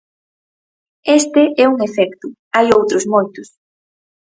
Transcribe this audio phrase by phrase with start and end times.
[1.19, 3.47] Este é un efecto, hai outros moitos.